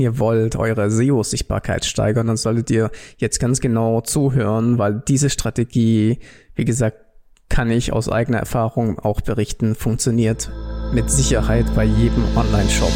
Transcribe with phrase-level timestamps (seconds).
[0.00, 6.18] ihr wollt eure SEO-Sichtbarkeit steigern, dann solltet ihr jetzt ganz genau zuhören, weil diese Strategie,
[6.54, 6.98] wie gesagt,
[7.48, 10.50] kann ich aus eigener Erfahrung auch berichten, funktioniert
[10.92, 12.92] mit Sicherheit bei jedem Online-Shop.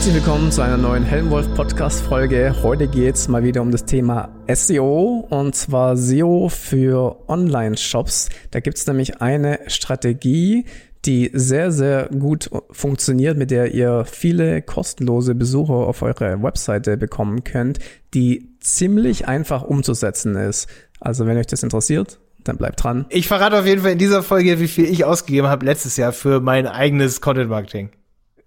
[0.00, 2.54] Herzlich willkommen zu einer neuen Helmwolf Podcast Folge.
[2.62, 8.30] Heute geht's mal wieder um das Thema SEO und zwar SEO für Online-Shops.
[8.50, 10.64] Da gibt's nämlich eine Strategie,
[11.04, 17.44] die sehr, sehr gut funktioniert, mit der ihr viele kostenlose Besucher auf eure Webseite bekommen
[17.44, 17.78] könnt,
[18.14, 20.66] die ziemlich einfach umzusetzen ist.
[20.98, 23.04] Also wenn euch das interessiert, dann bleibt dran.
[23.10, 26.12] Ich verrate auf jeden Fall in dieser Folge, wie viel ich ausgegeben habe letztes Jahr
[26.12, 27.90] für mein eigenes Content Marketing.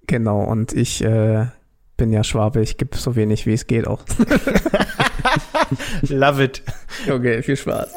[0.07, 1.47] Genau, und ich äh,
[1.97, 4.03] bin ja Schwabe, ich gebe so wenig wie es geht auch.
[6.01, 6.63] Love it.
[7.09, 7.93] Okay, viel Spaß.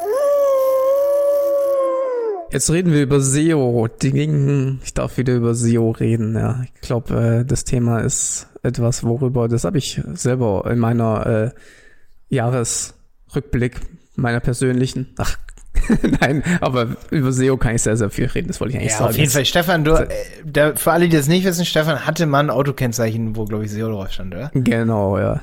[2.51, 3.89] Jetzt reden wir über SEO.
[4.01, 6.35] Ich darf wieder über SEO reden.
[6.35, 11.25] Ja, ich glaube, äh, das Thema ist etwas, worüber, das habe ich selber in meiner
[11.25, 11.51] äh,
[12.29, 13.81] Jahresrückblick
[14.15, 15.37] meiner persönlichen, ach
[16.21, 18.97] Nein, aber über SEO kann ich sehr, sehr viel reden, das wollte ich eigentlich ja,
[18.97, 19.09] sagen.
[19.09, 20.07] Auf jeden Fall, Stefan, du, äh,
[20.43, 23.71] der, für alle, die das nicht wissen, Stefan hatte mal ein Autokennzeichen, wo, glaube ich,
[23.71, 24.51] SEO drauf stand, oder?
[24.53, 25.41] Genau, ja.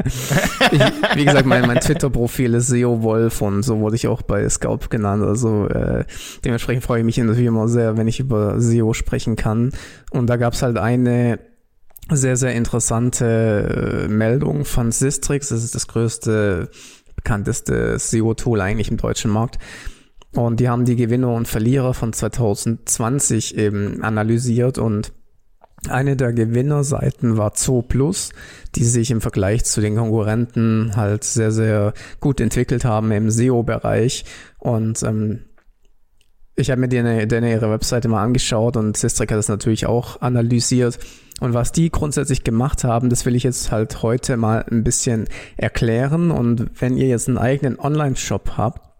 [0.72, 0.80] ich,
[1.14, 4.88] wie gesagt, mein, mein Twitter-Profil ist SEO Wolf und so wurde ich auch bei Scout
[4.90, 5.22] genannt.
[5.22, 6.04] Also äh,
[6.44, 9.72] dementsprechend freue ich mich natürlich immer sehr, wenn ich über SEO sprechen kann.
[10.10, 11.38] Und da gab es halt eine
[12.10, 15.48] sehr, sehr interessante äh, Meldung von Sistrix.
[15.48, 16.70] Das ist das größte
[17.22, 19.58] bekannteste SEO-Tool eigentlich im deutschen Markt.
[20.34, 25.12] Und die haben die Gewinner und Verlierer von 2020 eben analysiert und
[25.88, 28.30] eine der Gewinnerseiten war Zoo Plus,
[28.76, 34.24] die sich im Vergleich zu den Konkurrenten halt sehr, sehr gut entwickelt haben im SEO-Bereich.
[34.58, 35.40] Und ähm,
[36.54, 40.20] ich habe mir denen, denen ihre Webseite mal angeschaut und Sistrek hat das natürlich auch
[40.20, 41.00] analysiert.
[41.40, 45.26] Und was die grundsätzlich gemacht haben, das will ich jetzt halt heute mal ein bisschen
[45.56, 46.30] erklären.
[46.30, 48.92] Und wenn ihr jetzt einen eigenen Online-Shop habt,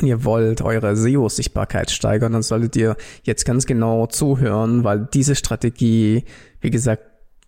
[0.00, 5.34] und ihr wollt eure SEO-Sichtbarkeit steigern, dann solltet ihr jetzt ganz genau zuhören, weil diese
[5.34, 6.24] Strategie,
[6.60, 7.02] wie gesagt,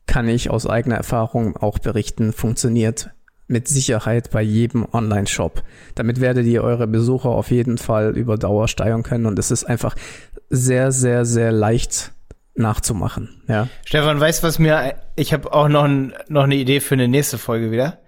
[0.06, 3.10] kann ich aus eigener Erfahrung auch berichten, funktioniert
[3.46, 5.62] mit Sicherheit bei jedem Online-Shop.
[5.94, 9.64] Damit werdet ihr eure Besucher auf jeden Fall über Dauer steigern können und es ist
[9.64, 9.94] einfach
[10.48, 12.12] sehr, sehr, sehr leicht
[12.54, 13.42] nachzumachen.
[13.48, 13.68] Ja.
[13.84, 17.38] Stefan, weißt was mir, ich habe auch noch, ein, noch eine Idee für eine nächste
[17.38, 18.00] Folge wieder.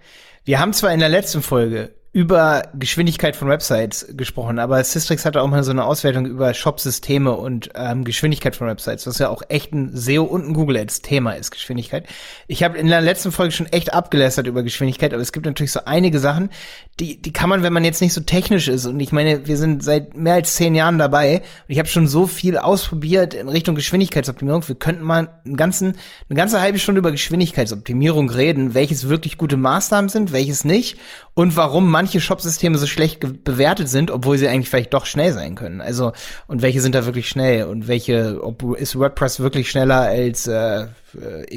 [0.45, 5.41] Wir haben zwar in der letzten Folge über Geschwindigkeit von Websites gesprochen, aber Systrix hatte
[5.41, 9.41] auch mal so eine Auswertung über Shop-Systeme und ähm, Geschwindigkeit von Websites, was ja auch
[9.49, 12.05] echt ein SEO und ein Google Ads Thema ist, Geschwindigkeit.
[12.45, 15.71] Ich habe in der letzten Folge schon echt abgelästert über Geschwindigkeit, aber es gibt natürlich
[15.71, 16.51] so einige Sachen,
[16.99, 19.57] die, die kann man, wenn man jetzt nicht so technisch ist, und ich meine, wir
[19.57, 23.49] sind seit mehr als zehn Jahren dabei und ich habe schon so viel ausprobiert in
[23.49, 25.97] Richtung Geschwindigkeitsoptimierung, wir könnten mal einen ganzen,
[26.29, 30.99] eine ganze halbe Stunde über Geschwindigkeitsoptimierung reden, welches wirklich gute Maßnahmen sind, welches nicht
[31.35, 35.55] und warum manche Shopsysteme so schlecht bewertet sind, obwohl sie eigentlich vielleicht doch schnell sein
[35.55, 35.81] können.
[35.81, 36.11] Also
[36.47, 40.87] und welche sind da wirklich schnell und welche ob, ist WordPress wirklich schneller als äh,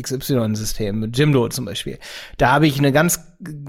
[0.00, 1.98] XY-System Jimdo zum Beispiel.
[2.38, 3.20] Da habe ich eine ganz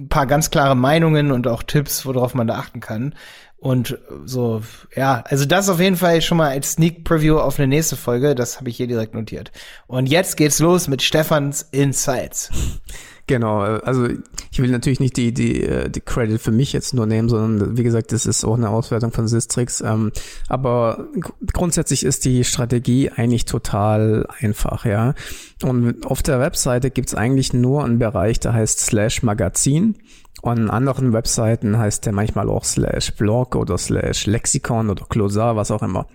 [0.10, 3.14] paar ganz klare Meinungen und auch Tipps, worauf man da achten kann.
[3.60, 4.62] Und so,
[4.96, 8.36] ja, also das auf jeden Fall schon mal als Sneak Preview auf eine nächste Folge.
[8.36, 9.52] Das habe ich hier direkt notiert.
[9.88, 12.52] Und jetzt geht's los mit Stefans Insights.
[13.28, 14.08] Genau, also
[14.52, 17.78] ich will natürlich nicht die, die, äh, die Credit für mich jetzt nur nehmen, sondern
[17.78, 19.82] wie gesagt, das ist auch eine Auswertung von Sistrix.
[19.82, 20.14] Ähm,
[20.48, 21.10] aber
[21.52, 25.14] grundsätzlich ist die Strategie eigentlich total einfach, ja.
[25.62, 29.98] Und auf der Webseite gibt's eigentlich nur einen Bereich, der heißt Slash Magazin.
[30.42, 35.58] Und an anderen Webseiten heißt der manchmal auch Slash Blog oder Slash Lexikon oder Closar,
[35.58, 36.08] was auch immer.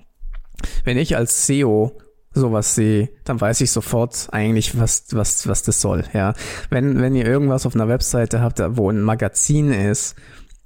[0.84, 1.92] Wenn ich als SEO
[2.34, 6.34] sowas sehe, dann weiß ich sofort eigentlich, was, was, was das soll, ja.
[6.70, 10.16] Wenn, wenn ihr irgendwas auf einer Webseite habt, wo ein Magazin ist,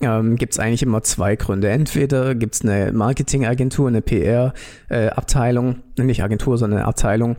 [0.00, 1.70] ähm, gibt es eigentlich immer zwei Gründe.
[1.70, 7.36] Entweder gibt es eine Marketingagentur, eine PR-Abteilung, äh, nicht Agentur, sondern eine Abteilung,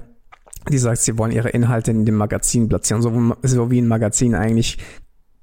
[0.70, 4.36] die sagt, sie wollen ihre Inhalte in dem Magazin platzieren, so, so wie ein Magazin
[4.36, 4.80] eigentlich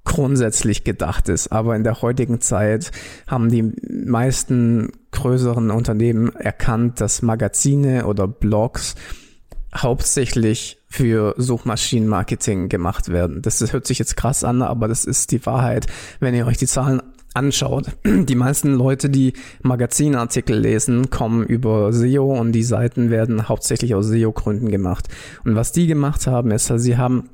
[0.04, 1.48] grundsätzlich gedacht ist.
[1.52, 2.90] Aber in der heutigen Zeit
[3.26, 3.72] haben die
[4.04, 8.94] meisten größeren Unternehmen erkannt, dass Magazine oder Blogs
[9.76, 13.42] hauptsächlich für Suchmaschinenmarketing gemacht werden.
[13.42, 15.86] Das, hört sich jetzt krass an, aber das ist die Wahrheit.
[16.20, 17.02] Wenn ihr euch die Zahlen
[17.34, 17.86] anschaut.
[18.04, 24.06] Die meisten Leute, die Magazinartikel lesen, kommen über SEO und die Seiten werden hauptsächlich aus
[24.06, 25.08] SEO-Gründen gemacht.
[25.44, 27.28] Und was die gemacht haben, ist, sie haben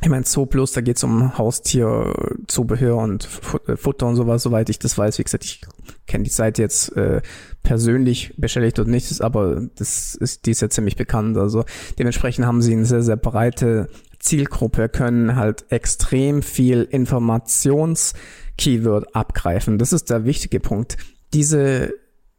[0.00, 3.28] ich meine, Zoo Plus, da geht's um Haustier-Zubehör und
[3.66, 5.18] äh, Futter und sowas, soweit ich das weiß.
[5.18, 5.60] Wie gesagt, ich
[6.06, 7.20] kenne die Seite jetzt äh,
[7.62, 11.36] persönlich beschädigt oder nicht, aber das ist, die ist ja ziemlich bekannt.
[11.36, 11.64] Also
[11.98, 13.88] dementsprechend haben sie eine sehr, sehr breite
[14.20, 19.78] Zielgruppe, können halt extrem viel Informations-Keyword abgreifen.
[19.78, 20.96] Das ist der wichtige Punkt.
[21.34, 21.92] Diese,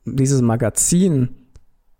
[0.05, 1.38] dieses Magazin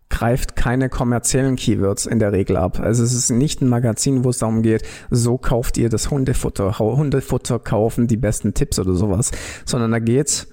[0.09, 2.79] greift keine kommerziellen Keywords in der Regel ab.
[2.79, 6.79] Also es ist nicht ein Magazin, wo es darum geht, so kauft ihr das Hundefutter,
[6.79, 9.31] Hundefutter kaufen, die besten Tipps oder sowas,
[9.65, 10.47] sondern da geht's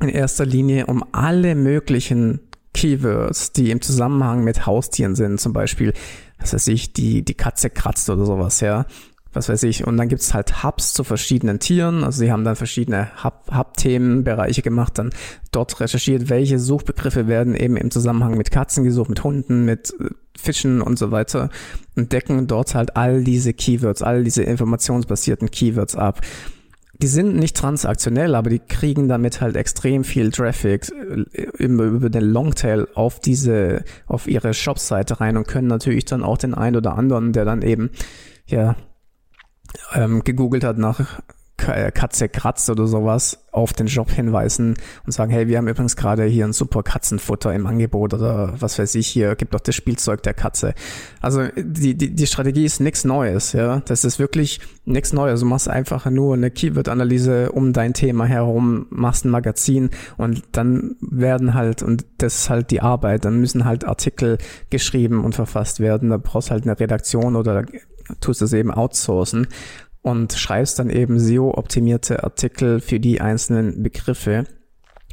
[0.00, 2.40] in erster Linie um alle möglichen
[2.72, 5.92] Keywords, die im Zusammenhang mit Haustieren sind, zum Beispiel,
[6.38, 8.86] was weiß ich, die, die Katze kratzt oder sowas, ja
[9.32, 9.86] was weiß ich.
[9.86, 12.04] Und dann gibt's halt Hubs zu verschiedenen Tieren.
[12.04, 15.10] Also sie haben dann verschiedene Hub-Themenbereiche gemacht, dann
[15.52, 20.10] dort recherchiert, welche Suchbegriffe werden eben im Zusammenhang mit Katzen gesucht, mit Hunden, mit äh,
[20.36, 21.50] Fischen und so weiter
[21.96, 26.20] und decken dort halt all diese Keywords, all diese informationsbasierten Keywords ab.
[26.94, 32.24] Die sind nicht transaktionell, aber die kriegen damit halt extrem viel Traffic äh, über den
[32.24, 36.96] Longtail auf diese, auf ihre Shopseite rein und können natürlich dann auch den einen oder
[36.96, 37.90] anderen, der dann eben,
[38.46, 38.76] ja,
[39.94, 41.20] ähm, gegoogelt hat nach
[41.68, 44.74] äh, Katze kratzt oder sowas, auf den Job hinweisen
[45.04, 48.78] und sagen, hey, wir haben übrigens gerade hier ein super Katzenfutter im Angebot oder was
[48.78, 50.74] weiß ich, hier gibt doch das Spielzeug der Katze.
[51.20, 53.80] Also die, die, die Strategie ist nichts Neues, ja.
[53.86, 55.40] Das ist wirklich nichts Neues.
[55.40, 60.96] Du machst einfach nur eine Keyword-Analyse um dein Thema herum, machst ein Magazin und dann
[61.00, 64.38] werden halt, und das ist halt die Arbeit, dann müssen halt Artikel
[64.70, 66.10] geschrieben und verfasst werden.
[66.10, 67.64] Da brauchst halt eine Redaktion oder
[68.20, 69.46] tust es eben outsourcen
[70.02, 74.44] und schreibst dann eben SEO-optimierte Artikel für die einzelnen Begriffe.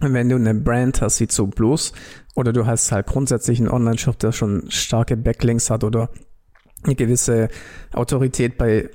[0.02, 1.94] Und wenn du eine Brand hast wie zu Blues
[2.36, 6.10] oder du hast halt grundsätzlich einen Online-Shop, der schon starke Backlinks hat oder
[6.84, 7.50] eine gewisse
[7.94, 8.90] Autorität bei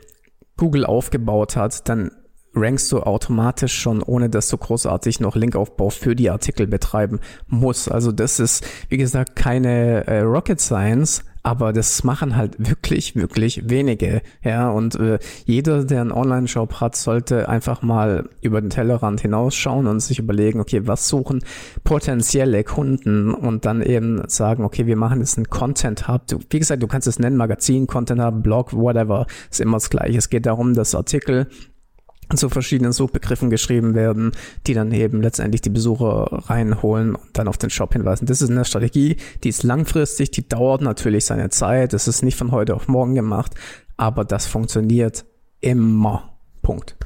[0.56, 2.12] Google aufgebaut hat, dann
[2.54, 7.90] rankst du automatisch schon, ohne dass du großartig noch Linkaufbau für die Artikel betreiben musst.
[7.90, 13.68] Also das ist, wie gesagt, keine äh, Rocket Science, aber das machen halt wirklich, wirklich
[13.68, 14.22] wenige.
[14.44, 19.86] Ja, und äh, jeder, der einen Online-Shop hat, sollte einfach mal über den Tellerrand hinausschauen
[19.86, 21.42] und sich überlegen, okay, was suchen
[21.84, 26.22] potenzielle Kunden und dann eben sagen, okay, wir machen jetzt einen Content-Hub.
[26.50, 30.18] Wie gesagt, du kannst es nennen, Magazin, Content-Hub, Blog, whatever, ist immer das gleiche.
[30.18, 31.48] Es geht darum, dass Artikel
[32.36, 34.32] zu verschiedenen Suchbegriffen geschrieben werden,
[34.66, 38.26] die dann eben letztendlich die Besucher reinholen und dann auf den Shop hinweisen.
[38.26, 42.36] Das ist eine Strategie, die ist langfristig, die dauert natürlich seine Zeit, das ist nicht
[42.36, 43.54] von heute auf morgen gemacht,
[43.96, 45.24] aber das funktioniert
[45.60, 46.36] immer.
[46.62, 46.96] Punkt.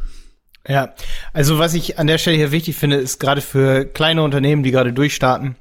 [0.68, 0.94] Ja,
[1.32, 4.72] also was ich an der Stelle hier wichtig finde, ist gerade für kleine Unternehmen, die
[4.72, 5.56] gerade durchstarten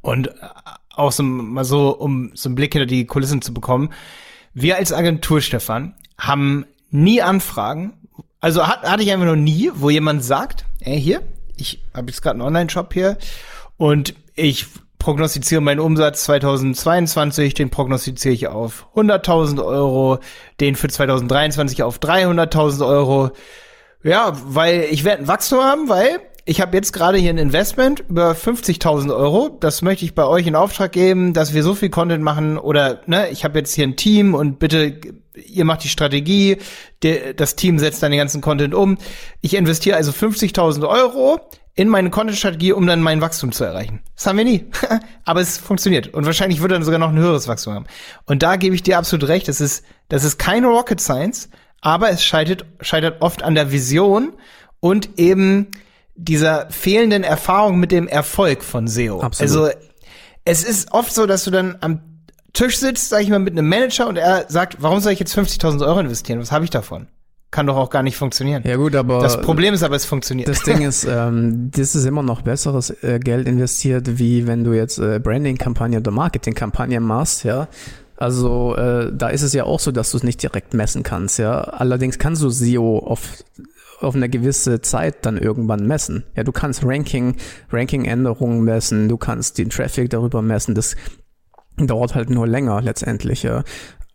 [0.00, 0.30] und
[0.90, 3.90] auch so mal so, um so einen Blick hinter die Kulissen zu bekommen.
[4.54, 7.92] Wir als Agentur, Stefan, haben nie Anfragen,
[8.40, 11.22] also hat, hatte ich einfach noch nie, wo jemand sagt, ey, hier,
[11.56, 13.18] ich habe jetzt gerade einen Online-Shop hier
[13.76, 14.66] und ich
[14.98, 20.18] prognostiziere meinen Umsatz 2022, den prognostiziere ich auf 100.000 Euro,
[20.60, 23.30] den für 2023 auf 300.000 Euro.
[24.02, 28.04] Ja, weil ich werde ein Wachstum haben, weil ich habe jetzt gerade hier ein Investment
[28.08, 29.56] über 50.000 Euro.
[29.60, 32.56] Das möchte ich bei euch in Auftrag geben, dass wir so viel Content machen.
[32.56, 35.00] Oder ne, ich habe jetzt hier ein Team und bitte,
[35.36, 36.58] ihr macht die Strategie,
[37.02, 38.98] der, das Team setzt dann den ganzen Content um.
[39.40, 41.40] Ich investiere also 50.000 Euro
[41.74, 44.00] in meine Content-Strategie, um dann mein Wachstum zu erreichen.
[44.14, 44.64] Das haben wir nie.
[45.24, 46.08] Aber es funktioniert.
[46.08, 47.86] Und wahrscheinlich wird dann sogar noch ein höheres Wachstum haben.
[48.24, 49.46] Und da gebe ich dir absolut recht.
[49.46, 51.50] Das ist, das ist keine Rocket Science,
[51.82, 54.32] aber es scheitert, scheitert oft an der Vision
[54.80, 55.70] und eben
[56.14, 59.20] dieser fehlenden Erfahrung mit dem Erfolg von SEO.
[59.20, 59.40] Absolut.
[59.40, 59.78] Also
[60.46, 62.15] es ist oft so, dass du dann am
[62.56, 65.36] Tisch sitzt, sag ich mal, mit einem Manager und er sagt, warum soll ich jetzt
[65.36, 66.40] 50.000 Euro investieren?
[66.40, 67.06] Was habe ich davon?
[67.50, 68.62] Kann doch auch gar nicht funktionieren.
[68.66, 70.48] Ja gut, aber das Problem ist aber, es funktioniert.
[70.48, 74.72] Das Ding ist, ähm, das ist immer noch besseres äh, Geld investiert, wie wenn du
[74.72, 77.68] jetzt äh, Branding-Kampagne oder Marketing-Kampagne machst, ja.
[78.16, 81.38] Also äh, da ist es ja auch so, dass du es nicht direkt messen kannst,
[81.38, 81.60] ja.
[81.60, 83.20] Allerdings kannst du SEO auf
[84.00, 86.24] auf eine gewisse Zeit dann irgendwann messen.
[86.34, 87.36] Ja, du kannst Ranking,
[87.70, 90.96] Ranking-Änderungen messen, du kannst den Traffic darüber messen, das
[91.76, 93.62] dauert halt nur länger letztendlich, ja.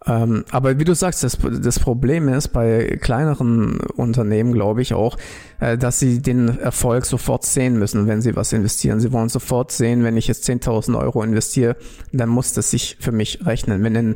[0.08, 5.16] Ähm, aber wie du sagst, das, das Problem ist bei kleineren Unternehmen, glaube ich auch,
[5.60, 9.00] äh, dass sie den Erfolg sofort sehen müssen, wenn sie was investieren.
[9.00, 11.76] Sie wollen sofort sehen, wenn ich jetzt 10.000 Euro investiere,
[12.12, 13.84] dann muss das sich für mich rechnen.
[13.84, 14.16] Wenn ein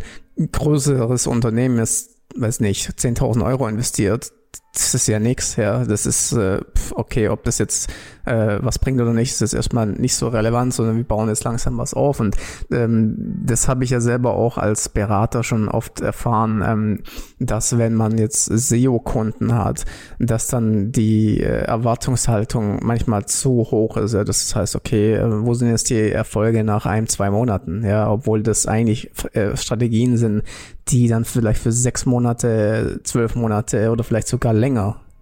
[0.51, 4.31] größeres Unternehmen ist, weiß nicht, 10.000 Euro investiert,
[4.75, 5.85] das ist ja nix, ja.
[5.85, 6.59] Das ist äh,
[6.93, 7.89] okay, ob das jetzt
[8.25, 11.43] äh, was bringt oder nicht, ist jetzt erstmal nicht so relevant, sondern wir bauen jetzt
[11.43, 12.19] langsam was auf.
[12.19, 12.35] Und
[12.71, 13.15] ähm,
[13.45, 17.03] das habe ich ja selber auch als Berater schon oft erfahren, ähm,
[17.39, 19.85] dass wenn man jetzt SEO-Kunden hat,
[20.19, 24.13] dass dann die äh, Erwartungshaltung manchmal zu hoch ist.
[24.13, 24.23] Ja.
[24.23, 27.83] Das heißt, okay, äh, wo sind jetzt die Erfolge nach ein, zwei Monaten?
[27.85, 30.43] Ja, obwohl das eigentlich äh, Strategien sind,
[30.87, 34.64] die dann vielleicht für sechs Monate, zwölf Monate oder vielleicht sogar länger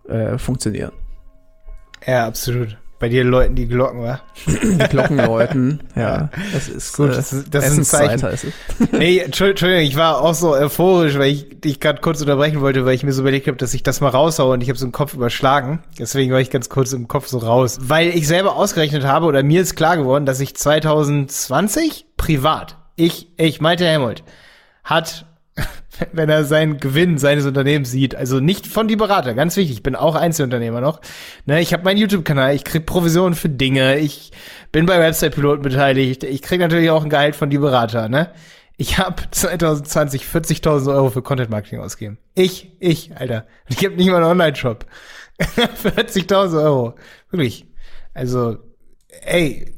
[0.08, 0.92] äh, funktionieren.
[2.06, 2.78] Ja, absolut.
[3.04, 4.22] Bei dir läuten die Glocken, wa?
[4.48, 6.30] Die Glocken läuten, ja.
[6.54, 7.10] Das ist gut.
[7.10, 8.24] Das, ist, das ist ein Zeichen.
[8.24, 8.54] Heißt es.
[8.94, 12.96] Nee, Entschuldigung, ich war auch so euphorisch, weil ich dich gerade kurz unterbrechen wollte, weil
[12.96, 14.94] ich mir so überlegt habe, dass ich das mal raushaue und ich habe so einen
[14.94, 15.84] Kopf überschlagen.
[16.00, 17.78] Deswegen war ich ganz kurz im Kopf so raus.
[17.82, 23.34] Weil ich selber ausgerechnet habe oder mir ist klar geworden, dass ich 2020 privat, ich,
[23.36, 24.24] ich, Malte Helmut,
[24.86, 25.26] hat
[26.12, 28.16] wenn er seinen Gewinn seines Unternehmens sieht.
[28.16, 29.78] Also nicht von die Berater, ganz wichtig.
[29.78, 31.02] Ich bin auch Einzelunternehmer noch.
[31.46, 34.32] Ne, ich habe meinen YouTube-Kanal, ich krieg Provisionen für Dinge, ich
[34.72, 38.10] bin bei Website-Piloten beteiligt, ich krieg natürlich auch ein Gehalt von die Berater.
[38.10, 38.32] Ne?
[38.78, 42.18] Ich habe 2020 40.000 Euro für Content-Marketing ausgegeben.
[42.34, 43.46] Ich, ich, Alter.
[43.68, 44.86] Ich habe nicht mal einen Online-Shop.
[45.40, 46.96] 40.000 Euro.
[47.30, 47.68] Wirklich.
[48.16, 48.58] Also,
[49.26, 49.74] ey,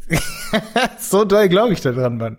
[0.99, 2.37] so doll glaube ich da dran, Mann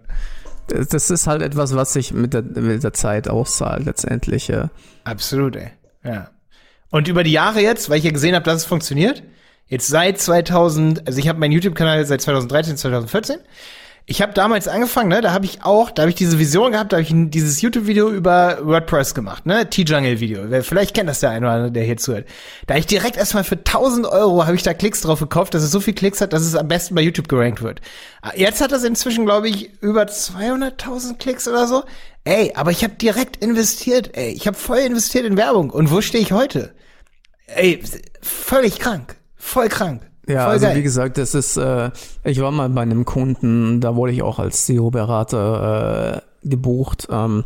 [0.68, 4.48] das ist halt etwas, was sich mit der, mit der Zeit auszahlt letztendlich.
[4.48, 4.70] Ja.
[5.04, 5.70] Absolut, ey.
[6.04, 6.30] Ja.
[6.90, 9.22] Und über die Jahre jetzt, weil ich ja gesehen habe, dass es funktioniert,
[9.66, 13.38] jetzt seit 2000, also ich habe meinen YouTube-Kanal seit 2013, 2014
[14.08, 16.92] ich habe damals angefangen, ne, da habe ich auch, da habe ich diese Vision gehabt,
[16.92, 20.62] da habe ich dieses YouTube-Video über WordPress gemacht, ne, T-Jungle-Video.
[20.62, 22.28] Vielleicht kennt das der eine oder andere, der hier zuhört.
[22.68, 25.64] Da habe ich direkt erstmal für 1000 Euro habe ich da Klicks drauf gekauft, dass
[25.64, 27.80] es so viel Klicks hat, dass es am besten bei YouTube gerankt wird.
[28.36, 31.82] Jetzt hat das inzwischen, glaube ich, über 200.000 Klicks oder so.
[32.22, 35.70] Ey, aber ich habe direkt investiert, ey, ich habe voll investiert in Werbung.
[35.70, 36.76] Und wo stehe ich heute?
[37.48, 37.82] Ey,
[38.22, 40.02] völlig krank, voll krank.
[40.26, 40.76] Ja, Voll also geil.
[40.76, 41.90] wie gesagt, das ist, äh,
[42.24, 47.06] ich war mal bei einem Kunden, da wurde ich auch als SEO-Berater äh, gebucht.
[47.10, 47.44] Ähm,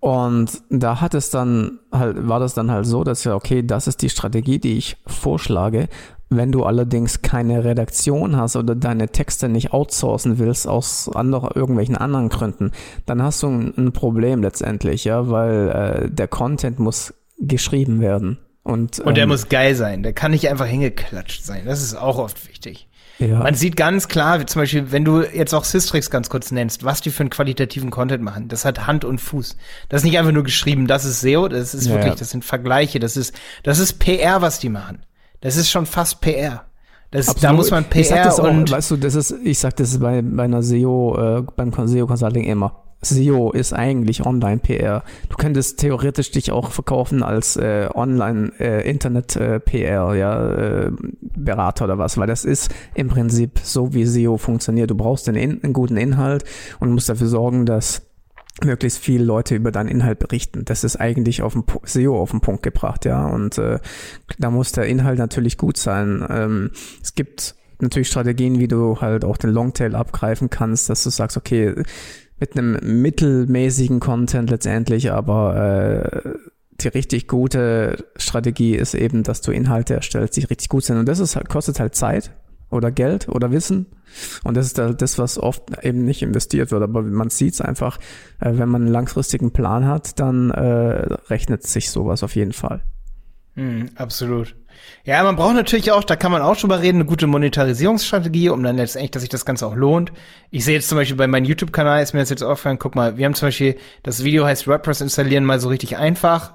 [0.00, 3.86] und da hat es dann halt, war das dann halt so, dass ja, okay, das
[3.86, 5.88] ist die Strategie, die ich vorschlage.
[6.28, 11.96] Wenn du allerdings keine Redaktion hast oder deine Texte nicht outsourcen willst aus anderen, irgendwelchen
[11.96, 12.72] anderen Gründen,
[13.06, 18.38] dann hast du ein, ein Problem letztendlich, ja, weil äh, der Content muss geschrieben werden.
[18.64, 20.02] Und, und der ähm, muss geil sein.
[20.02, 21.66] Der kann nicht einfach hingeklatscht sein.
[21.66, 22.88] Das ist auch oft wichtig.
[23.18, 23.38] Ja.
[23.38, 27.00] Man sieht ganz klar, zum Beispiel, wenn du jetzt auch Systrix ganz kurz nennst, was
[27.00, 28.48] die für einen qualitativen Content machen.
[28.48, 29.56] Das hat Hand und Fuß.
[29.88, 32.44] Das ist nicht einfach nur geschrieben, das ist SEO, das ist ja, wirklich, das sind
[32.44, 35.04] Vergleiche, das ist, das ist PR, was die machen.
[35.42, 36.64] Das ist schon fast PR.
[37.10, 39.58] Das, da muss man PR ich sag das auch, und weißt du, das ist, ich
[39.58, 42.83] sag das bei, bei einer SEO, äh, beim SEO Consulting immer.
[43.04, 45.04] SEO ist eigentlich Online-PR.
[45.28, 52.18] Du könntest theoretisch dich auch verkaufen als äh, Online-Internet-PR, äh, ja, äh, Berater oder was,
[52.18, 54.90] weil das ist im Prinzip so, wie SEO funktioniert.
[54.90, 56.44] Du brauchst einen, einen guten Inhalt
[56.80, 58.02] und musst dafür sorgen, dass
[58.62, 60.64] möglichst viele Leute über deinen Inhalt berichten.
[60.64, 63.26] Das ist eigentlich auf dem SEO auf den Punkt gebracht, ja.
[63.26, 63.80] Und äh,
[64.38, 66.24] da muss der Inhalt natürlich gut sein.
[66.30, 66.70] Ähm,
[67.02, 71.36] es gibt natürlich Strategien, wie du halt auch den Longtail abgreifen kannst, dass du sagst,
[71.36, 71.74] okay,
[72.38, 76.38] mit einem mittelmäßigen Content letztendlich, aber äh,
[76.80, 80.98] die richtig gute Strategie ist eben, dass du Inhalte erstellst, die richtig gut sind.
[80.98, 82.32] Und das ist halt, kostet halt Zeit
[82.70, 83.86] oder Geld oder Wissen.
[84.42, 86.82] Und das ist halt das, was oft eben nicht investiert wird.
[86.82, 87.98] Aber man sieht es einfach,
[88.40, 92.82] äh, wenn man einen langfristigen Plan hat, dann äh, rechnet sich sowas auf jeden Fall.
[93.54, 94.56] Mm, absolut.
[95.04, 98.62] Ja, man braucht natürlich auch, da kann man auch drüber reden, eine gute Monetarisierungsstrategie, um
[98.62, 100.12] dann letztendlich, dass sich das Ganze auch lohnt.
[100.50, 103.16] Ich sehe jetzt zum Beispiel bei meinem YouTube-Kanal, ist mir das jetzt aufgefallen, guck mal,
[103.16, 106.54] wir haben zum Beispiel, das Video heißt WordPress installieren mal so richtig einfach.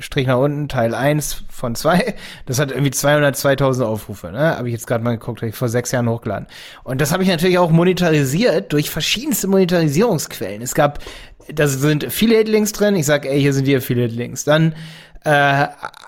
[0.00, 2.14] Strich nach unten, Teil 1 von 2.
[2.46, 4.56] Das hat irgendwie 202.000 Aufrufe, ne?
[4.56, 6.46] Habe ich jetzt gerade mal geguckt, habe ich vor sechs Jahren hochgeladen.
[6.84, 10.62] Und das habe ich natürlich auch monetarisiert durch verschiedenste Monetarisierungsquellen.
[10.62, 11.00] Es gab,
[11.52, 12.94] da sind Affiliate-Links drin.
[12.94, 14.44] Ich sag, ey, hier sind die Affiliate-Links.
[14.44, 14.76] Dann
[15.24, 15.66] äh,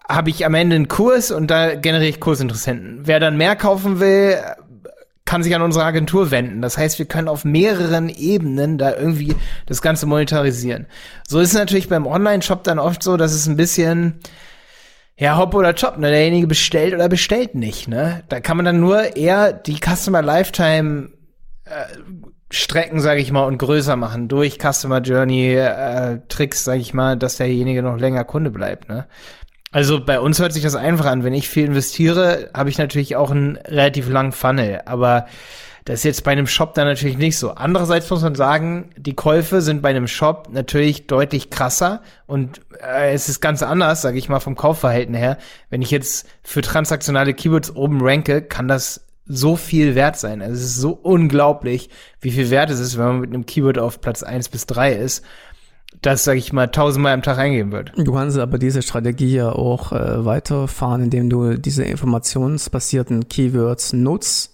[0.09, 3.00] habe ich am Ende einen Kurs und da generiere ich Kursinteressenten.
[3.05, 4.38] Wer dann mehr kaufen will,
[5.25, 6.61] kann sich an unsere Agentur wenden.
[6.61, 9.37] Das heißt, wir können auf mehreren Ebenen da irgendwie
[9.67, 10.87] das Ganze monetarisieren.
[11.29, 14.19] So ist es natürlich beim Online-Shop dann oft so, dass es ein bisschen,
[15.17, 16.11] ja, Hop oder Chop, ne?
[16.11, 18.25] Derjenige bestellt oder bestellt nicht, ne?
[18.29, 21.11] Da kann man dann nur eher die Customer Lifetime
[21.64, 21.97] äh,
[22.52, 27.16] Strecken, sage ich mal, und größer machen durch Customer Journey äh, Tricks, sage ich mal,
[27.16, 28.88] dass derjenige noch länger Kunde bleibt.
[28.88, 29.07] Ne?
[29.73, 31.23] Also bei uns hört sich das einfach an.
[31.23, 34.83] Wenn ich viel investiere, habe ich natürlich auch einen relativ langen Funnel.
[34.85, 35.26] Aber
[35.85, 37.52] Das ist jetzt bei einem Shop dann natürlich nicht so.
[37.52, 43.12] Andererseits muss man sagen, die Käufe sind bei einem Shop natürlich deutlich krasser und äh,
[43.12, 45.38] es ist ganz anders, sage ich mal, vom Kaufverhalten her.
[45.71, 50.42] Wenn ich jetzt für transaktionale Keywords oben ranke, kann das so viel wert sein.
[50.42, 53.78] Also es ist so unglaublich, wie viel wert es ist, wenn man mit einem Keyword
[53.78, 55.24] auf Platz eins bis drei ist
[56.02, 57.92] das, sage ich mal, tausendmal am Tag eingeben wird.
[57.96, 64.52] Du kannst aber diese Strategie ja auch äh, weiterfahren, indem du diese informationsbasierten Keywords nutzt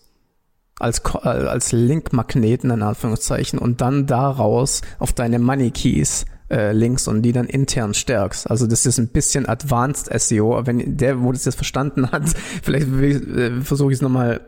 [0.78, 7.09] als, äh, als Linkmagneten in Anführungszeichen und dann daraus auf deine Money Keys äh, Links
[7.09, 8.50] und die dann intern stärkst.
[8.50, 10.67] Also das ist ein bisschen Advanced SEO.
[10.67, 12.25] Wenn der, wo das jetzt verstanden hat,
[12.62, 14.41] vielleicht äh, versuche ich es nochmal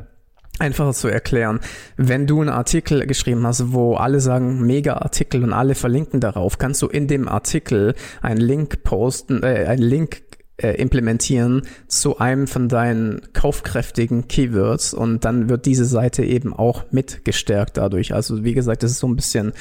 [0.58, 1.60] einfacher zu erklären.
[1.96, 6.58] Wenn du einen Artikel geschrieben hast, wo alle sagen mega Artikel und alle verlinken darauf,
[6.58, 10.22] kannst du in dem Artikel einen Link posten, äh, einen Link
[10.58, 16.84] äh, implementieren zu einem von deinen kaufkräftigen Keywords und dann wird diese Seite eben auch
[16.90, 18.14] mit gestärkt dadurch.
[18.14, 19.52] Also wie gesagt, das ist so ein bisschen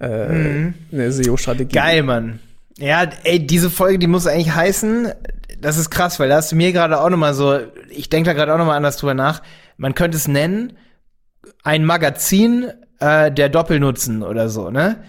[0.00, 0.74] äh, mhm.
[0.92, 1.74] eine SEO-Strategie.
[1.74, 2.40] Geil, Mann.
[2.78, 5.12] Ja, ey, diese Folge, die muss eigentlich heißen,
[5.60, 7.58] das ist krass, weil da hast du mir gerade auch nochmal so,
[7.88, 9.42] ich denke da gerade auch nochmal anders drüber nach
[9.76, 10.72] man könnte es nennen,
[11.62, 12.70] ein Magazin
[13.00, 15.04] äh, der Doppelnutzen oder so, ne?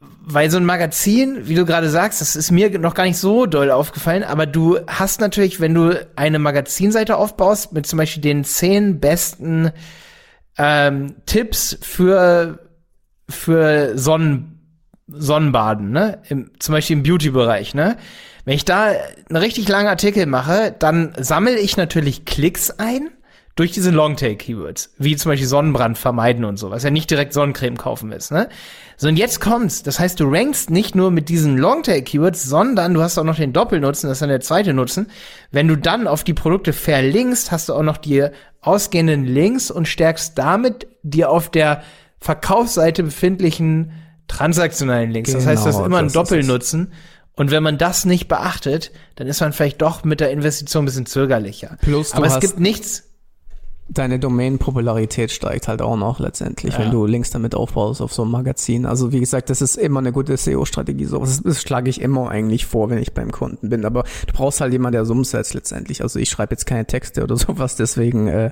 [0.00, 3.46] Weil so ein Magazin, wie du gerade sagst, das ist mir noch gar nicht so
[3.46, 8.44] doll aufgefallen, aber du hast natürlich, wenn du eine Magazinseite aufbaust mit zum Beispiel den
[8.44, 9.72] zehn besten
[10.56, 12.60] ähm, Tipps für
[13.28, 14.58] für Sonnen
[15.08, 16.22] Sonnenbaden, ne?
[16.28, 17.96] Im, zum Beispiel im Beauty-Bereich, ne?
[18.44, 23.10] Wenn ich da einen richtig langen Artikel mache, dann sammle ich natürlich Klicks ein
[23.58, 27.76] durch diese Longtail-Keywords, wie zum Beispiel Sonnenbrand vermeiden und so, was ja nicht direkt Sonnencreme
[27.76, 28.48] kaufen ist, ne?
[28.96, 29.82] So, und jetzt kommt's.
[29.82, 33.52] Das heißt, du rankst nicht nur mit diesen Longtail-Keywords, sondern du hast auch noch den
[33.52, 35.08] Doppelnutzen, das ist dann der zweite Nutzen.
[35.50, 38.28] Wenn du dann auf die Produkte verlinkst, hast du auch noch die
[38.60, 41.82] ausgehenden Links und stärkst damit die auf der
[42.20, 43.92] Verkaufsseite befindlichen
[44.28, 45.30] transaktionalen Links.
[45.30, 46.92] Genau, das heißt, du hast genau, immer einen Doppelnutzen.
[47.34, 50.86] Und wenn man das nicht beachtet, dann ist man vielleicht doch mit der Investition ein
[50.86, 51.76] bisschen zögerlicher.
[51.80, 53.07] Plus, Aber es gibt nichts,
[53.88, 56.80] deine Domain-Popularität steigt halt auch noch letztendlich, ja.
[56.80, 58.84] wenn du Links damit aufbaust auf so ein Magazin.
[58.84, 61.06] Also wie gesagt, das ist immer eine gute SEO-Strategie.
[61.06, 63.84] So, das, das schlage ich immer eigentlich vor, wenn ich beim Kunden bin.
[63.84, 66.02] Aber du brauchst halt jemanden, der es umsetzt letztendlich.
[66.02, 68.50] Also ich schreibe jetzt keine Texte oder sowas, deswegen äh,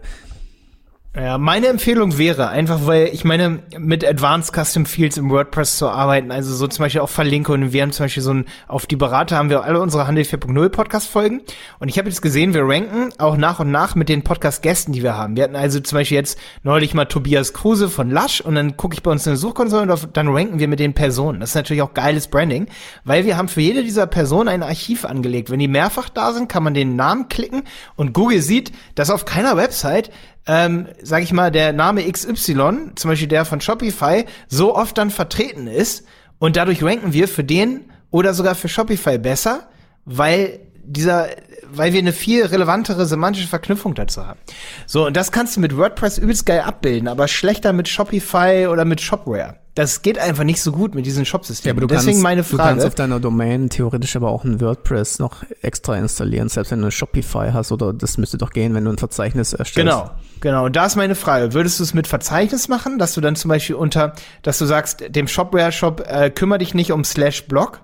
[1.18, 5.88] ja, meine Empfehlung wäre einfach, weil ich meine, mit Advanced Custom Fields im WordPress zu
[5.88, 7.72] arbeiten, also so zum Beispiel auch Verlinkungen.
[7.72, 10.68] Wir haben zum Beispiel so ein, auf die Berater haben wir alle unsere Handel 4.0
[10.68, 11.40] Podcast Folgen.
[11.78, 14.92] Und ich habe jetzt gesehen, wir ranken auch nach und nach mit den Podcast Gästen,
[14.92, 15.36] die wir haben.
[15.36, 18.94] Wir hatten also zum Beispiel jetzt neulich mal Tobias Kruse von Lush und dann gucke
[18.94, 21.40] ich bei uns in der Suchkonsole und dann ranken wir mit den Personen.
[21.40, 22.66] Das ist natürlich auch geiles Branding,
[23.04, 25.48] weil wir haben für jede dieser Personen ein Archiv angelegt.
[25.48, 27.62] Wenn die mehrfach da sind, kann man den Namen klicken
[27.94, 30.10] und Google sieht, dass auf keiner Website
[30.46, 35.10] ähm, sag ich mal, der Name XY, zum Beispiel der von Shopify, so oft dann
[35.10, 36.04] vertreten ist
[36.38, 39.68] und dadurch ranken wir für den oder sogar für Shopify besser,
[40.04, 41.28] weil dieser,
[41.68, 44.38] weil wir eine viel relevantere semantische Verknüpfung dazu haben.
[44.86, 48.84] So, und das kannst du mit WordPress übelst geil abbilden, aber schlechter mit Shopify oder
[48.84, 51.82] mit Shopware das geht einfach nicht so gut mit diesen Shop-Systemen.
[51.82, 52.62] Ja, Deswegen kannst, meine Frage.
[52.62, 56.80] Du kannst auf deiner Domain theoretisch aber auch ein WordPress noch extra installieren, selbst wenn
[56.80, 59.90] du Shopify hast oder das müsste doch gehen, wenn du ein Verzeichnis erstellst.
[59.90, 60.10] Genau,
[60.40, 60.64] genau.
[60.64, 61.52] Und da ist meine Frage.
[61.52, 65.04] Würdest du es mit Verzeichnis machen, dass du dann zum Beispiel unter, dass du sagst,
[65.10, 67.82] dem Shopware-Shop äh, kümmere dich nicht um slash Blog,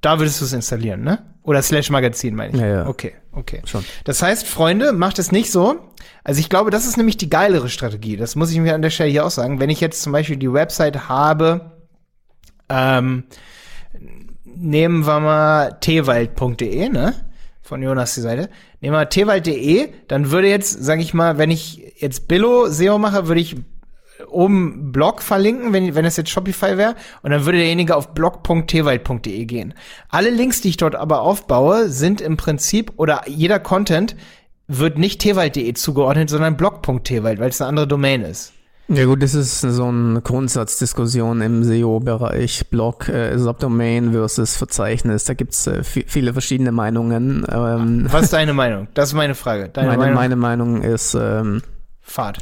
[0.00, 1.18] da würdest du es installieren, ne?
[1.42, 2.60] Oder slash Magazin, meine ich.
[2.60, 2.86] Ja, ja.
[2.88, 3.62] Okay, okay.
[3.64, 3.84] Schon.
[4.04, 5.92] Das heißt, Freunde, macht es nicht so.
[6.24, 8.16] Also ich glaube, das ist nämlich die geilere Strategie.
[8.16, 9.60] Das muss ich mir an der Stelle hier auch sagen.
[9.60, 11.72] Wenn ich jetzt zum Beispiel die Website habe,
[12.68, 13.24] ähm,
[14.44, 17.14] nehmen wir mal tewald.de, ne?
[17.62, 18.48] Von Jonas die Seite.
[18.80, 23.28] Nehmen wir tewald.de, dann würde jetzt, sage ich mal, wenn ich jetzt Billo SEO mache,
[23.28, 23.56] würde ich
[24.28, 29.44] oben Blog verlinken, wenn, wenn es jetzt Shopify wäre, und dann würde derjenige auf blog.tewald.de
[29.44, 29.74] gehen.
[30.08, 34.16] Alle Links, die ich dort aber aufbaue, sind im Prinzip, oder jeder Content
[34.68, 38.52] wird nicht tewald.de zugeordnet, sondern blog.tewald, weil es eine andere Domain ist.
[38.88, 45.24] Ja gut, das ist so eine Grundsatzdiskussion im SEO-Bereich, Blog, äh, Subdomain versus Verzeichnis.
[45.24, 47.44] Da gibt's äh, viele verschiedene Meinungen.
[47.50, 48.86] Ähm, Was ist deine Meinung?
[48.94, 49.70] Das ist meine Frage.
[49.70, 50.14] Deine meine, Meinung?
[50.14, 51.62] meine Meinung ist ähm,
[52.00, 52.38] Fahrt.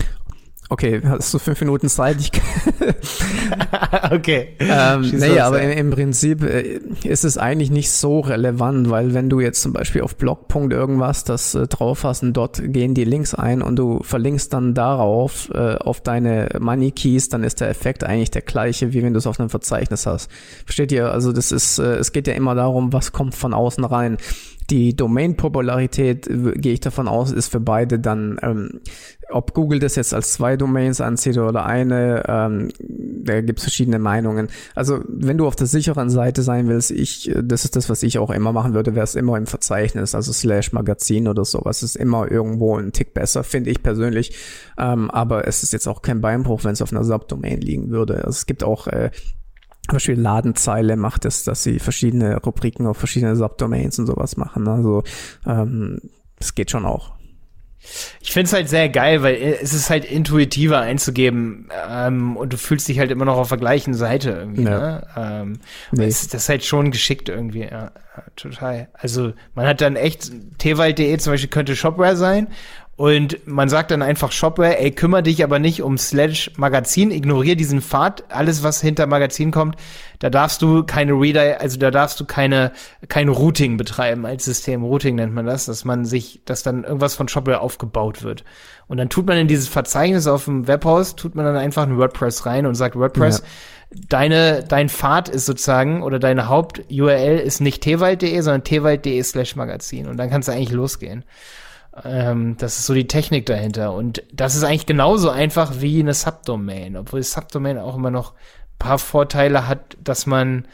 [0.75, 2.17] Okay, hast du fünf Minuten Zeit?
[2.19, 2.33] Ich
[4.11, 4.57] okay.
[4.59, 9.31] ähm, nee, aber im, im, Prinzip äh, ist es eigentlich nicht so relevant, weil wenn
[9.31, 13.05] du jetzt zum Beispiel auf Blogpunkt irgendwas das äh, drauf hast und dort gehen die
[13.05, 17.69] Links ein und du verlinkst dann darauf äh, auf deine Money Keys, dann ist der
[17.69, 20.29] Effekt eigentlich der gleiche, wie wenn du es auf einem Verzeichnis hast.
[20.65, 21.13] Versteht ihr?
[21.13, 24.17] Also das ist, äh, es geht ja immer darum, was kommt von außen rein.
[24.71, 28.81] Die Domain-Popularität, gehe ich davon aus, ist für beide dann ähm,
[29.31, 33.99] ob Google das jetzt als zwei Domains ansieht oder eine, ähm, da gibt es verschiedene
[33.99, 34.49] Meinungen.
[34.75, 38.19] Also wenn du auf der sicheren Seite sein willst, ich, das ist das, was ich
[38.19, 41.97] auch immer machen würde, wäre es immer im Verzeichnis, also slash Magazin oder sowas, ist
[41.97, 44.37] immer irgendwo ein Tick besser, finde ich persönlich.
[44.79, 48.17] Ähm, aber es ist jetzt auch kein Beinbruch, wenn es auf einer Subdomain liegen würde.
[48.19, 49.11] Also es gibt auch äh,
[49.85, 54.67] zum Beispiel Ladenzeile macht es, dass sie verschiedene Rubriken auf verschiedene Subdomains und sowas machen.
[54.67, 55.03] Also
[55.47, 56.01] ähm,
[56.39, 57.13] das geht schon auch.
[58.23, 62.57] Ich finde es halt sehr geil, weil es ist halt intuitiver einzugeben ähm, und du
[62.57, 64.63] fühlst dich halt immer noch auf der gleichen Seite irgendwie.
[64.63, 64.79] Ja.
[64.79, 65.07] Ne?
[65.17, 65.59] Ähm,
[65.93, 66.07] nee.
[66.07, 67.93] das, das, ist halt schon geschickt irgendwie, ja,
[68.37, 68.89] total.
[68.95, 72.49] Also man hat dann echt, twald.de zum Beispiel könnte Shopware sein
[72.97, 77.57] und man sagt dann einfach Shopware, ey, kümmere dich aber nicht um Slash Magazin, ignoriere
[77.57, 79.77] diesen Pfad, alles was hinter Magazin kommt,
[80.21, 82.71] da darfst du keine Reader, also da darfst du keine,
[83.09, 84.85] kein Routing betreiben als System.
[84.85, 88.45] Routing nennt man das, dass man sich, dass dann irgendwas von Shopware aufgebaut wird.
[88.87, 91.99] Und dann tut man in dieses Verzeichnis auf dem Webhaus, tut man dann einfach ein
[91.99, 94.01] WordPress rein und sagt WordPress, ja.
[94.09, 100.07] deine, dein Pfad ist sozusagen, oder deine Haupt-URL ist nicht twald.de, sondern twald.de slash Magazin.
[100.07, 101.25] Und dann kannst du eigentlich losgehen.
[102.03, 103.93] Ähm, das ist so die Technik dahinter.
[103.93, 108.79] Und das ist eigentlich genauso einfach wie eine Subdomain, obwohl Subdomain auch immer noch ein
[108.79, 110.67] paar Vorteile hat, dass man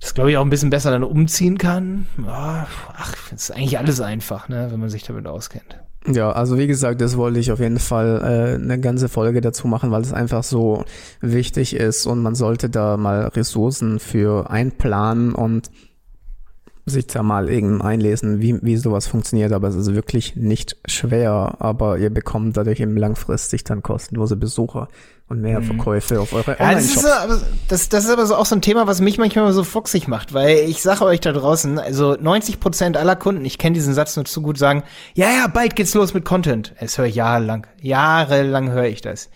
[0.00, 2.06] das glaube ich auch ein bisschen besser dann umziehen kann.
[2.24, 5.78] Ja, ach, ist eigentlich alles einfach, ne, wenn man sich damit auskennt.
[6.06, 9.68] Ja, also wie gesagt, das wollte ich auf jeden Fall äh, eine ganze Folge dazu
[9.68, 10.84] machen, weil es einfach so
[11.20, 15.70] wichtig ist und man sollte da mal Ressourcen für einplanen und
[16.90, 21.56] sich da mal irgend einlesen, wie, wie sowas funktioniert, aber es ist wirklich nicht schwer,
[21.58, 24.88] aber ihr bekommt dadurch eben langfristig dann kostenlose Besucher
[25.28, 25.64] und mehr mhm.
[25.64, 28.62] Verkäufe auf eure ja, das, ist aber, das, das ist aber so auch so ein
[28.62, 32.58] Thema, was mich manchmal so fuchsig macht, weil ich sage euch da draußen, also 90
[32.60, 34.82] Prozent aller Kunden, ich kenne diesen Satz nur zu gut, sagen,
[35.14, 36.74] ja, ja, bald geht's los mit Content.
[36.80, 39.30] Das höre ich jahrelang, jahrelang höre ich das.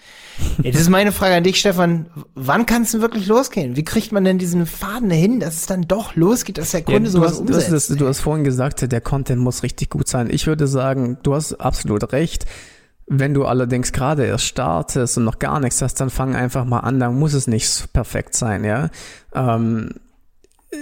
[0.62, 2.06] Jetzt ist meine Frage an dich, Stefan.
[2.34, 3.76] Wann kann es denn wirklich losgehen?
[3.76, 7.04] Wie kriegt man denn diesen Faden hin, dass es dann doch losgeht, dass der Kunde
[7.04, 7.70] ja, sowas hast, umsetzt?
[7.70, 10.28] Du hast, du hast vorhin gesagt, der Content muss richtig gut sein.
[10.30, 12.46] Ich würde sagen, du hast absolut recht.
[13.06, 16.80] Wenn du allerdings gerade erst startest und noch gar nichts hast, dann fang einfach mal
[16.80, 18.88] an, dann muss es nicht perfekt sein, ja.
[19.34, 19.90] Ähm,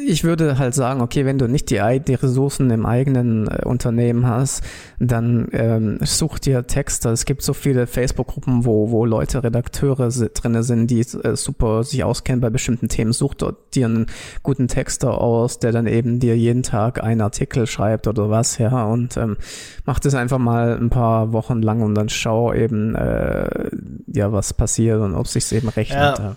[0.06, 4.26] ich würde halt sagen, okay, wenn du nicht die, die Ressourcen im eigenen äh, Unternehmen
[4.26, 4.62] hast,
[4.98, 7.10] dann ähm, such dir Texte.
[7.10, 12.04] Es gibt so viele Facebook-Gruppen, wo, wo Leute, Redakteure drinne sind, die äh, super sich
[12.04, 13.12] auskennen bei bestimmten Themen.
[13.12, 14.06] Such dort dir einen
[14.42, 18.84] guten Texter aus, der dann eben dir jeden Tag einen Artikel schreibt oder was, ja,
[18.84, 19.36] und ähm,
[19.84, 23.70] mach das einfach mal ein paar Wochen lang und dann schau eben, äh,
[24.06, 26.18] ja, was passiert und ob sich's eben rechnet.
[26.18, 26.36] Ja.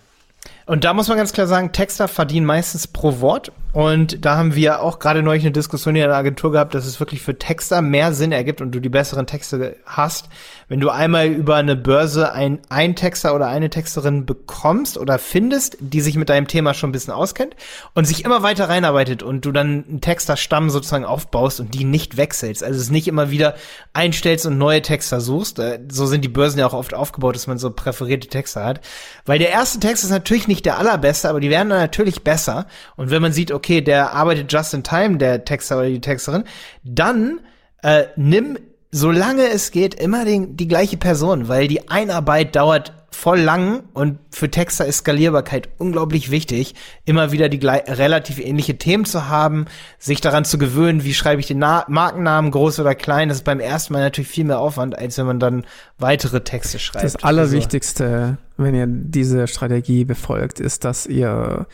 [0.65, 3.51] Und da muss man ganz klar sagen, Texter verdienen meistens pro Wort.
[3.75, 7.01] Und da haben wir auch gerade neulich eine Diskussion in der Agentur gehabt, dass es
[7.01, 10.29] wirklich für Texter mehr Sinn ergibt und du die besseren Texte hast,
[10.69, 15.75] wenn du einmal über eine Börse ein, ein Texter oder eine Texterin bekommst oder findest,
[15.81, 17.57] die sich mit deinem Thema schon ein bisschen auskennt
[17.93, 22.15] und sich immer weiter reinarbeitet und du dann einen Texterstamm sozusagen aufbaust und die nicht
[22.15, 22.63] wechselst.
[22.63, 23.55] Also es nicht immer wieder
[23.91, 25.59] einstellst und neue Texter suchst.
[25.59, 28.79] Äh, so sind die Börsen ja auch oft aufgebaut, dass man so präferierte Texter hat.
[29.25, 32.67] Weil der erste Text ist natürlich nicht der allerbeste, aber die werden dann natürlich besser.
[32.95, 36.01] Und wenn man sieht, okay, okay, der arbeitet just in time, der Texter oder die
[36.01, 36.43] Texterin,
[36.83, 37.39] dann
[37.81, 38.59] äh, nimm,
[38.91, 44.19] solange es geht, immer den, die gleiche Person, weil die Einarbeit dauert voll lang und
[44.29, 46.75] für Texter ist Skalierbarkeit unglaublich wichtig,
[47.05, 49.65] immer wieder die relativ ähnliche Themen zu haben,
[49.97, 53.45] sich daran zu gewöhnen, wie schreibe ich den Na Markennamen, groß oder klein, das ist
[53.45, 55.65] beim ersten Mal natürlich viel mehr Aufwand, als wenn man dann
[55.97, 57.05] weitere Texte schreibt.
[57.05, 58.37] Das Allerwichtigste, also.
[58.57, 61.67] wenn ihr diese Strategie befolgt, ist, dass ihr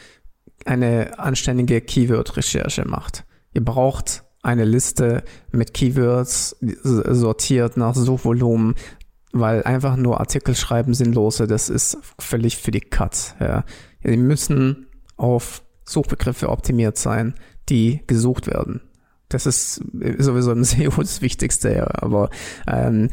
[0.66, 3.26] eine anständige Keyword-Recherche macht.
[3.54, 8.76] Ihr braucht eine Liste mit Keywords sortiert nach Suchvolumen,
[9.34, 13.36] weil einfach nur Artikel schreiben sinnlose, das ist völlig für die Cut.
[13.40, 13.64] Ja.
[14.04, 17.36] Die müssen auf Suchbegriffe optimiert sein,
[17.70, 18.82] die gesucht werden.
[19.30, 19.82] Das ist
[20.18, 21.88] sowieso im SEO das Wichtigste, ja.
[21.94, 22.30] Aber
[22.68, 23.10] ähm,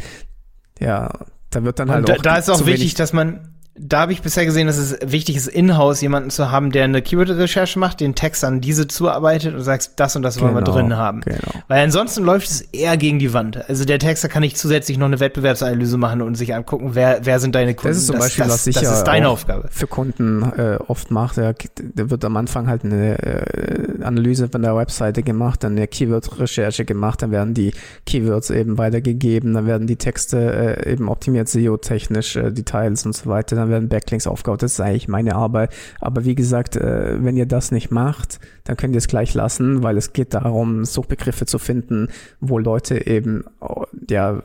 [0.80, 2.22] ja, da wird dann halt Und auch.
[2.22, 5.36] Da, da ist auch wichtig, dass man da habe ich bisher gesehen, dass es wichtig
[5.36, 9.62] ist, in-house jemanden zu haben, der eine Keyword-Recherche macht, den Text an diese zuarbeitet und
[9.62, 11.20] sagst, das und das wollen genau, wir drin haben.
[11.20, 11.62] Genau.
[11.68, 13.68] Weil ansonsten läuft es eher gegen die Wand.
[13.68, 17.40] Also der Texter kann nicht zusätzlich noch eine Wettbewerbsanalyse machen und sich angucken, wer, wer
[17.40, 17.88] sind deine Kunden.
[17.88, 19.68] Das ist zum Beispiel, das, was ich das ja ist deine Aufgabe.
[19.70, 21.40] für Kunden äh, oft mache.
[21.40, 25.86] Der, der wird am Anfang halt eine äh, Analyse von der Webseite gemacht, dann eine
[25.86, 27.72] Keyword-Recherche gemacht, dann werden die
[28.06, 33.28] Keywords eben weitergegeben, dann werden die Texte äh, eben optimiert SEO-technisch, äh, Details und so
[33.28, 34.62] weiter, dann dann werden Backlinks aufgebaut.
[34.62, 35.74] Das ist eigentlich meine Arbeit.
[36.00, 39.82] Aber wie gesagt, äh, wenn ihr das nicht macht, dann könnt ihr es gleich lassen,
[39.82, 42.08] weil es geht darum, Suchbegriffe zu finden,
[42.40, 44.42] wo Leute eben, oh, ja,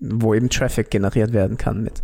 [0.00, 2.02] wo eben Traffic generiert werden kann mit.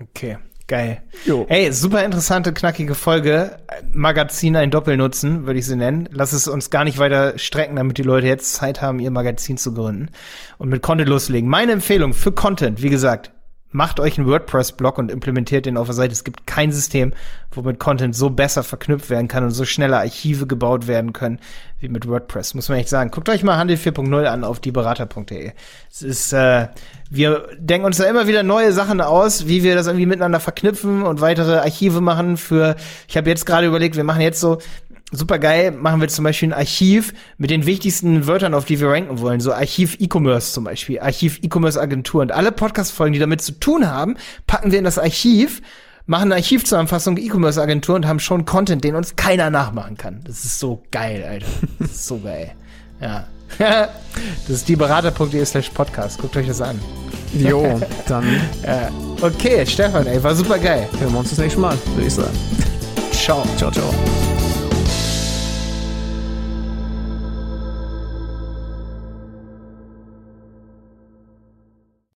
[0.00, 1.02] Okay, geil.
[1.24, 1.46] Jo.
[1.48, 3.56] Hey, super interessante, knackige Folge.
[3.92, 6.08] Magazin ein Doppelnutzen, würde ich sie nennen.
[6.12, 9.56] Lass es uns gar nicht weiter strecken, damit die Leute jetzt Zeit haben, ihr Magazin
[9.56, 10.10] zu gründen
[10.58, 11.48] und mit Content loslegen.
[11.48, 13.30] Meine Empfehlung für Content, wie gesagt,
[13.70, 16.12] macht euch einen WordPress-Blog und implementiert den auf der Seite.
[16.12, 17.12] Es gibt kein System,
[17.50, 21.40] womit Content so besser verknüpft werden kann und so schneller Archive gebaut werden können
[21.78, 23.10] wie mit WordPress, muss man echt sagen.
[23.10, 25.52] Guckt euch mal Handel 4.0 an auf dieberater.de.
[25.90, 26.68] Es ist, äh,
[27.10, 31.02] wir denken uns da immer wieder neue Sachen aus, wie wir das irgendwie miteinander verknüpfen
[31.02, 32.76] und weitere Archive machen für,
[33.08, 34.58] ich habe jetzt gerade überlegt, wir machen jetzt so,
[35.12, 38.88] super geil, machen wir zum Beispiel ein Archiv mit den wichtigsten Wörtern, auf die wir
[38.88, 39.40] ranken wollen.
[39.40, 43.88] So Archiv E-Commerce zum Beispiel, Archiv E-Commerce Agentur und alle Podcast-Folgen, die damit zu tun
[43.88, 44.16] haben,
[44.46, 45.62] packen wir in das Archiv,
[46.06, 50.20] machen eine Archivzusammenfassung E-Commerce Agentur und haben schon Content, den uns keiner nachmachen kann.
[50.24, 51.46] Das ist so geil, Alter.
[51.78, 52.52] Das ist so geil.
[53.00, 53.26] Ja.
[53.58, 53.90] das
[54.48, 56.18] ist dieberater.de slash podcast.
[56.18, 56.80] Guckt euch das an.
[57.32, 58.24] Jo, dann
[58.64, 58.90] Ja.
[59.20, 60.88] Okay, Stefan, ey, war super geil.
[60.98, 62.36] hören wir uns das nächste Mal, würde ich sagen.
[63.12, 63.44] Ciao.
[63.56, 64.35] Ciao, ciao.